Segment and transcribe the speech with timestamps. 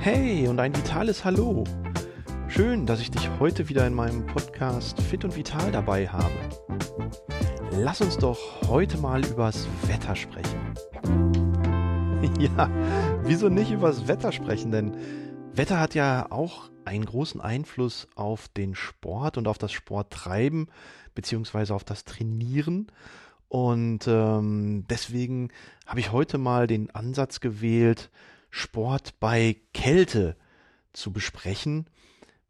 [0.00, 1.64] Hey und ein vitales Hallo.
[2.48, 6.34] Schön, dass ich dich heute wieder in meinem Podcast Fit und Vital dabei habe.
[7.72, 8.38] Lass uns doch
[8.68, 10.74] heute mal übers Wetter sprechen.
[12.38, 12.70] Ja,
[13.22, 14.70] wieso nicht übers Wetter sprechen?
[14.70, 14.96] Denn
[15.52, 20.68] Wetter hat ja auch einen großen Einfluss auf den Sport und auf das Sporttreiben
[21.14, 22.88] beziehungsweise auf das Trainieren.
[23.54, 25.50] Und ähm, deswegen
[25.86, 28.10] habe ich heute mal den Ansatz gewählt,
[28.50, 30.34] Sport bei Kälte
[30.92, 31.86] zu besprechen.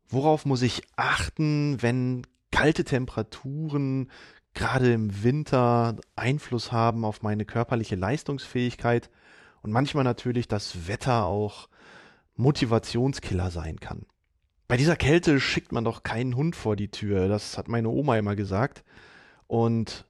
[0.09, 4.11] Worauf muss ich achten, wenn kalte Temperaturen
[4.55, 9.11] gerade im Winter Einfluss haben auf meine körperliche Leistungsfähigkeit
[9.61, 11.69] und manchmal natürlich das Wetter auch
[12.35, 14.07] Motivationskiller sein kann.
[14.69, 18.17] Bei dieser Kälte schickt man doch keinen Hund vor die Tür, das hat meine Oma
[18.17, 18.85] immer gesagt.
[19.47, 20.07] Und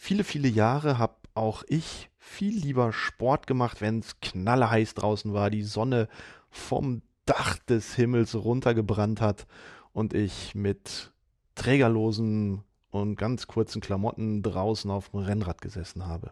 [0.00, 5.50] viele, viele Jahre habe auch ich viel lieber Sport gemacht, wenn es knalleheiß draußen war,
[5.50, 6.08] die Sonne
[6.48, 9.46] vom Dach des Himmels runtergebrannt hat
[9.92, 11.12] und ich mit
[11.54, 16.30] trägerlosen und ganz kurzen Klamotten draußen auf dem Rennrad gesessen habe.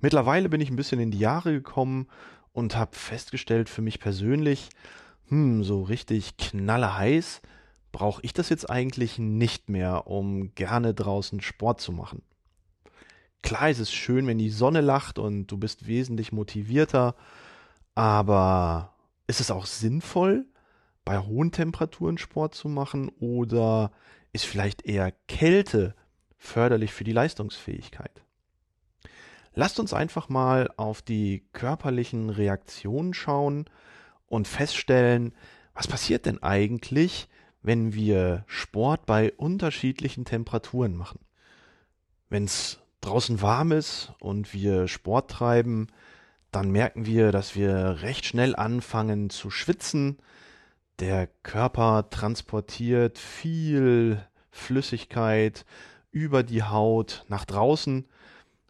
[0.00, 2.06] Mittlerweile bin ich ein bisschen in die Jahre gekommen
[2.52, 4.68] und habe festgestellt für mich persönlich,
[5.26, 7.42] hm, so richtig knalleheiß
[7.90, 12.22] brauche ich das jetzt eigentlich nicht mehr, um gerne draußen Sport zu machen.
[13.42, 17.16] Klar ist es schön, wenn die Sonne lacht und du bist wesentlich motivierter,
[17.94, 18.94] aber
[19.26, 20.46] ist es auch sinnvoll,
[21.04, 23.90] bei hohen Temperaturen Sport zu machen oder
[24.32, 25.94] ist vielleicht eher Kälte
[26.36, 28.22] förderlich für die Leistungsfähigkeit?
[29.54, 33.66] Lasst uns einfach mal auf die körperlichen Reaktionen schauen
[34.26, 35.34] und feststellen,
[35.74, 37.28] was passiert denn eigentlich,
[37.62, 41.20] wenn wir Sport bei unterschiedlichen Temperaturen machen.
[42.30, 45.88] Wenn es draußen warm ist und wir Sport treiben,
[46.50, 50.18] dann merken wir, dass wir recht schnell anfangen zu schwitzen.
[50.98, 55.64] Der Körper transportiert viel Flüssigkeit
[56.10, 58.06] über die Haut nach draußen,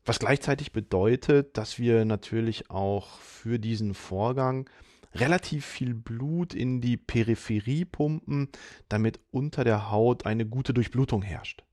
[0.05, 4.69] was gleichzeitig bedeutet, dass wir natürlich auch für diesen Vorgang
[5.15, 8.49] relativ viel Blut in die Peripherie pumpen,
[8.89, 11.65] damit unter der Haut eine gute Durchblutung herrscht.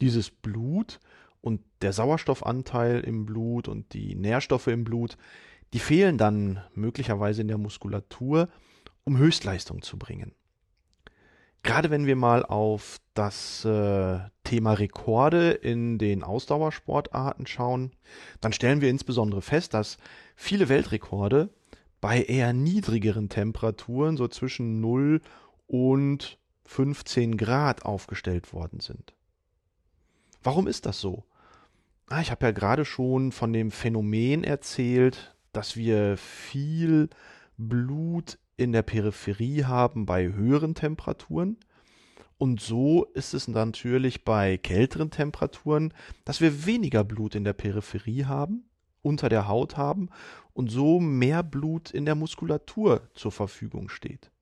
[0.00, 0.98] Dieses Blut
[1.40, 5.16] und der Sauerstoffanteil im Blut und die Nährstoffe im Blut,
[5.72, 8.48] die fehlen dann möglicherweise in der Muskulatur,
[9.04, 10.34] um Höchstleistung zu bringen.
[11.62, 17.92] Gerade wenn wir mal auf das äh, Thema Rekorde in den Ausdauersportarten schauen,
[18.40, 19.98] dann stellen wir insbesondere fest, dass
[20.36, 21.50] viele Weltrekorde
[22.00, 25.20] bei eher niedrigeren Temperaturen, so zwischen 0
[25.66, 29.12] und 15 Grad aufgestellt worden sind.
[30.42, 31.24] Warum ist das so?
[32.12, 37.08] Ah, ich habe ja gerade schon von dem Phänomen erzählt, dass wir viel
[37.56, 41.56] Blut in der Peripherie haben bei höheren Temperaturen.
[42.36, 45.94] Und so ist es natürlich bei kälteren Temperaturen,
[46.24, 48.64] dass wir weniger Blut in der Peripherie haben,
[49.02, 50.08] unter der Haut haben
[50.52, 54.32] und so mehr Blut in der Muskulatur zur Verfügung steht.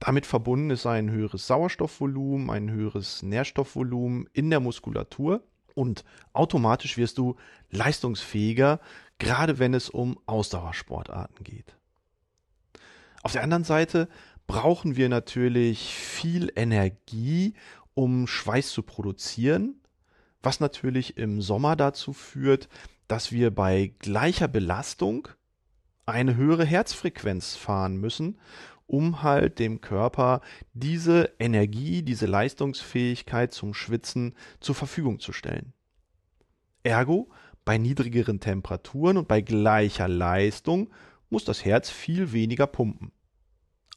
[0.00, 5.42] Damit verbunden ist ein höheres Sauerstoffvolumen, ein höheres Nährstoffvolumen in der Muskulatur
[5.74, 7.36] und automatisch wirst du
[7.70, 8.80] leistungsfähiger,
[9.18, 11.76] gerade wenn es um Ausdauersportarten geht.
[13.22, 14.08] Auf der anderen Seite
[14.46, 17.54] brauchen wir natürlich viel Energie,
[17.94, 19.80] um Schweiß zu produzieren,
[20.42, 22.68] was natürlich im Sommer dazu führt,
[23.08, 25.28] dass wir bei gleicher Belastung
[26.06, 28.38] eine höhere Herzfrequenz fahren müssen,
[28.90, 30.40] um halt dem Körper
[30.74, 35.72] diese Energie, diese Leistungsfähigkeit zum Schwitzen zur Verfügung zu stellen.
[36.82, 37.30] Ergo,
[37.64, 40.90] bei niedrigeren Temperaturen und bei gleicher Leistung
[41.28, 43.12] muss das Herz viel weniger pumpen.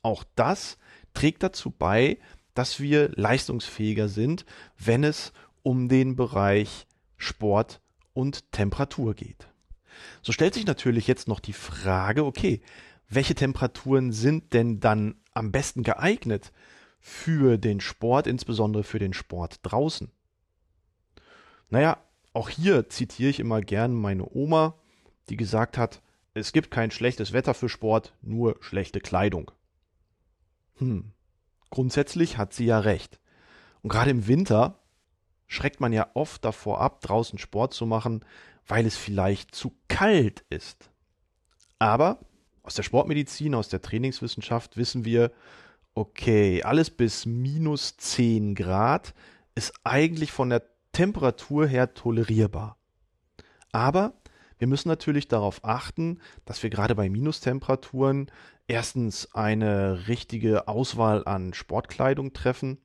[0.03, 0.78] Auch das
[1.16, 2.20] trägt dazu bei,
[2.53, 4.46] dass wir leistungsfähiger sind,
[4.78, 5.34] wenn es
[5.64, 6.86] um den Bereich
[7.18, 7.82] Sport
[8.14, 9.48] und Temperatur geht.
[10.22, 12.62] So stellt sich natürlich jetzt noch die Frage, okay,
[13.09, 16.52] welche Temperaturen sind denn dann am besten geeignet
[17.00, 20.11] für den Sport, insbesondere für den Sport draußen?
[21.70, 21.97] Naja,
[22.34, 24.76] auch hier zitiere ich immer gern meine Oma,
[25.29, 26.02] die gesagt hat,
[26.34, 29.52] es gibt kein schlechtes Wetter für Sport, nur schlechte Kleidung.
[30.78, 31.11] Hm,
[31.70, 33.20] grundsätzlich hat sie ja recht.
[33.82, 34.79] Und gerade im Winter
[35.47, 38.26] schreckt man ja oft davor ab, draußen Sport zu machen,
[38.66, 40.90] weil es vielleicht zu kalt ist.
[41.78, 42.20] Aber
[42.64, 45.32] aus der Sportmedizin, aus der Trainingswissenschaft wissen wir,
[45.94, 49.14] okay, alles bis minus 10 Grad
[49.54, 52.78] ist eigentlich von der Temperatur her tolerierbar.
[53.72, 54.14] Aber
[54.64, 58.32] Wir müssen natürlich darauf achten, dass wir gerade bei Minustemperaturen
[58.66, 62.78] erstens eine richtige Auswahl an Sportkleidung treffen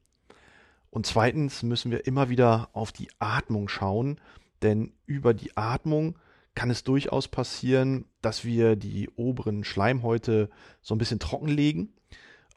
[0.91, 4.21] und zweitens müssen wir immer wieder auf die Atmung schauen,
[4.63, 6.19] denn über die Atmung
[6.59, 10.51] kann es durchaus passieren, dass wir die oberen Schleimhäute
[10.83, 11.93] so ein bisschen trockenlegen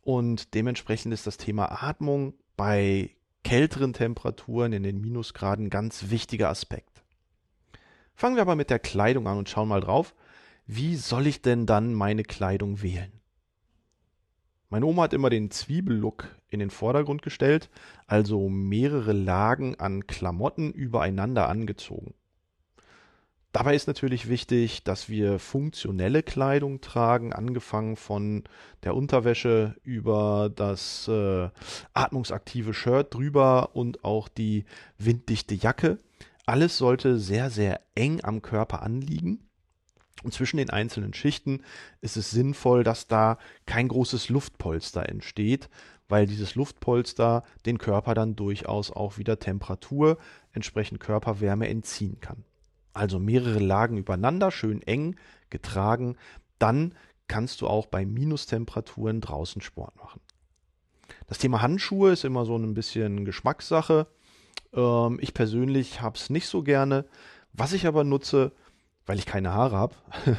[0.02, 3.12] und dementsprechend ist das Thema Atmung bei
[3.44, 7.04] kälteren Temperaturen in den Minusgraden ganz wichtiger Aspekt.
[8.16, 10.16] Fangen wir aber mit der Kleidung an und schauen mal drauf,
[10.66, 13.12] wie soll ich denn dann meine Kleidung wählen?
[14.72, 17.70] Meine Oma hat immer den Zwiebellook in den Vordergrund gestellt,
[18.08, 22.16] also mehrere Lagen an Klamotten übereinander angezogen.
[23.52, 28.46] Dabei ist natürlich wichtig, dass wir funktionelle Kleidung tragen, angefangen von
[28.84, 31.50] der Unterwäsche über das äh,
[31.94, 34.64] atmungsaktive Shirt drüber und auch die
[34.98, 35.98] winddichte Jacke.
[36.46, 39.50] Alles sollte sehr, sehr eng am Körper anliegen.
[40.24, 41.62] Und zwischen den einzelnen Schichten
[42.00, 45.70] ist es sinnvoll, dass da kein großes Luftpolster entsteht,
[46.08, 50.18] weil dieses Luftpolster den Körper dann durchaus auch wieder Temperatur,
[50.54, 52.46] entsprechend Körperwärme entziehen kann.
[52.94, 55.16] Also mehrere Lagen übereinander, schön eng
[55.50, 56.18] getragen.
[56.60, 56.94] Dann
[57.28, 60.22] kannst du auch bei Minustemperaturen draußen Sport machen.
[61.28, 64.08] Das Thema Handschuhe ist immer so ein bisschen Geschmackssache.
[64.74, 67.06] Ähm, ich persönlich habe es nicht so gerne.
[67.54, 68.52] Was ich aber nutze,
[69.06, 69.96] weil ich keine Haare habe,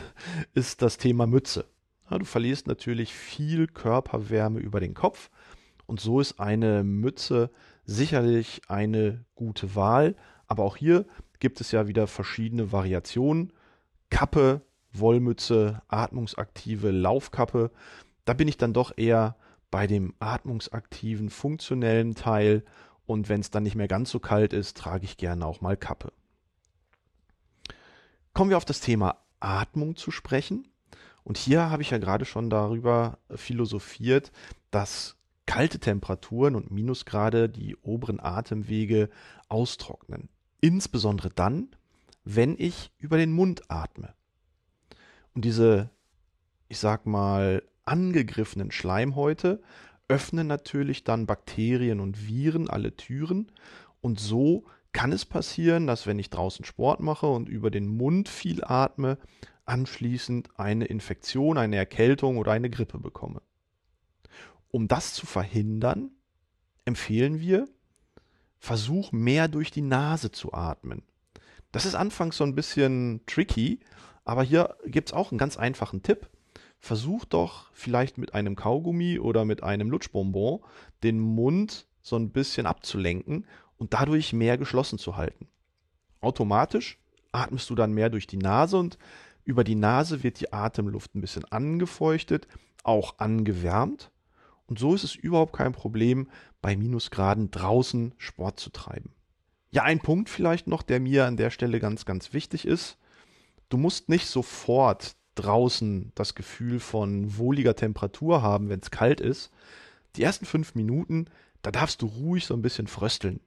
[0.54, 1.64] ist das Thema Mütze.
[2.10, 5.30] Ja, du verlierst natürlich viel Körperwärme über den Kopf
[5.86, 7.50] und so ist eine Mütze
[7.84, 10.14] sicherlich eine gute Wahl.
[10.46, 11.06] Aber auch hier
[11.42, 13.52] gibt es ja wieder verschiedene Variationen.
[14.10, 14.62] Kappe,
[14.92, 17.72] Wollmütze, atmungsaktive Laufkappe.
[18.24, 19.34] Da bin ich dann doch eher
[19.72, 22.62] bei dem atmungsaktiven, funktionellen Teil.
[23.06, 25.76] Und wenn es dann nicht mehr ganz so kalt ist, trage ich gerne auch mal
[25.76, 26.12] Kappe.
[28.34, 30.68] Kommen wir auf das Thema Atmung zu sprechen.
[31.24, 34.30] Und hier habe ich ja gerade schon darüber philosophiert,
[34.70, 35.16] dass
[35.46, 39.10] kalte Temperaturen und Minusgrade die oberen Atemwege
[39.48, 40.28] austrocknen.
[40.62, 41.68] Insbesondere dann,
[42.24, 44.14] wenn ich über den Mund atme.
[45.34, 45.90] Und diese,
[46.68, 49.60] ich sag mal, angegriffenen Schleimhäute
[50.08, 53.50] öffnen natürlich dann Bakterien und Viren alle Türen.
[54.00, 58.28] Und so kann es passieren, dass wenn ich draußen Sport mache und über den Mund
[58.28, 59.18] viel atme,
[59.64, 63.42] anschließend eine Infektion, eine Erkältung oder eine Grippe bekomme.
[64.70, 66.12] Um das zu verhindern,
[66.84, 67.68] empfehlen wir,
[68.62, 71.02] versuch mehr durch die Nase zu atmen.
[71.72, 73.80] Das ist anfangs so ein bisschen tricky,
[74.24, 76.28] aber hier gibt es auch einen ganz einfachen Tipp.
[76.78, 80.60] Versuch doch vielleicht mit einem Kaugummi oder mit einem Lutschbonbon
[81.02, 83.46] den Mund so ein bisschen abzulenken
[83.78, 85.48] und dadurch mehr geschlossen zu halten.
[86.20, 87.00] Automatisch
[87.32, 88.96] atmest du dann mehr durch die Nase und
[89.44, 92.46] über die Nase wird die Atemluft ein bisschen angefeuchtet,
[92.84, 94.11] auch angewärmt.
[94.72, 96.30] Und so ist es überhaupt kein Problem,
[96.62, 99.12] bei Minusgraden draußen Sport zu treiben.
[99.70, 102.96] Ja, ein Punkt vielleicht noch, der mir an der Stelle ganz, ganz wichtig ist.
[103.68, 109.50] Du musst nicht sofort draußen das Gefühl von wohliger Temperatur haben, wenn es kalt ist.
[110.16, 111.26] Die ersten fünf Minuten,
[111.60, 113.40] da darfst du ruhig so ein bisschen frösteln.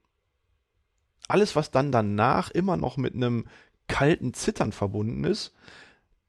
[1.27, 3.47] Alles, was dann danach immer noch mit einem
[3.87, 5.55] kalten Zittern verbunden ist,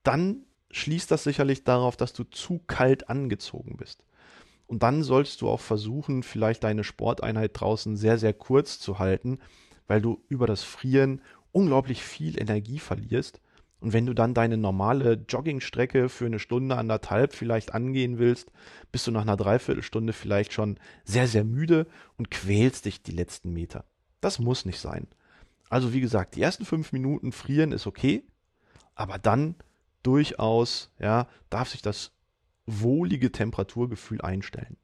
[0.05, 4.07] dann schließt das sicherlich darauf, dass du zu kalt angezogen bist.
[4.67, 9.39] Und dann solltest du auch versuchen, vielleicht deine Sporteinheit draußen sehr, sehr kurz zu halten,
[9.87, 11.21] weil du über das Frieren
[11.53, 13.41] unglaublich viel Energie verlierst.
[13.79, 18.51] Und wenn du dann deine normale Joggingstrecke für eine Stunde, anderthalb vielleicht angehen willst,
[18.91, 23.53] bist du nach einer Dreiviertelstunde vielleicht schon sehr, sehr müde und quälst dich die letzten
[23.53, 23.85] Meter.
[24.21, 25.07] Das muss nicht sein.
[25.69, 28.25] Also wie gesagt, die ersten fünf Minuten frieren ist okay,
[28.95, 29.57] aber dann
[30.03, 32.13] durchaus, ja, darf sich das
[32.67, 34.77] wohlige Temperaturgefühl einstellen.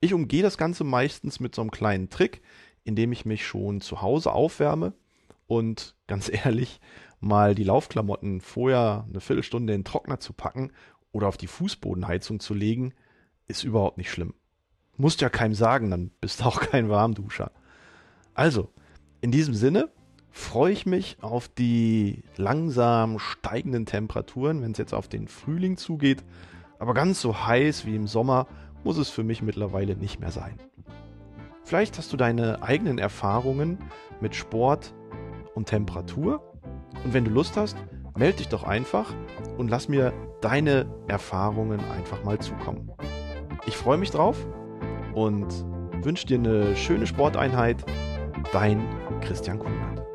[0.00, 2.42] Ich umgehe das Ganze meistens mit so einem kleinen Trick,
[2.84, 4.92] indem ich mich schon zu Hause aufwärme
[5.46, 6.80] und ganz ehrlich,
[7.18, 10.70] mal die Laufklamotten vorher eine Viertelstunde in den Trockner zu packen
[11.12, 12.92] oder auf die Fußbodenheizung zu legen,
[13.48, 14.34] ist überhaupt nicht schlimm.
[14.98, 17.52] Musst ja keinem sagen, dann bist du auch kein Warmduscher.
[18.34, 18.70] Also,
[19.20, 19.90] in diesem Sinne
[20.30, 26.22] freue ich mich auf die langsam steigenden Temperaturen, wenn es jetzt auf den Frühling zugeht
[26.78, 28.46] aber ganz so heiß wie im Sommer
[28.84, 30.58] muss es für mich mittlerweile nicht mehr sein.
[31.64, 33.78] Vielleicht hast du deine eigenen Erfahrungen
[34.20, 34.94] mit Sport
[35.54, 36.40] und Temperatur.
[37.04, 37.76] Und wenn du Lust hast,
[38.16, 39.12] melde dich doch einfach
[39.58, 42.92] und lass mir deine Erfahrungen einfach mal zukommen.
[43.66, 44.46] Ich freue mich drauf
[45.14, 45.46] und
[46.02, 47.84] wünsche dir eine schöne Sporteinheit.
[48.52, 48.86] Dein
[49.22, 50.05] Christian Kunert.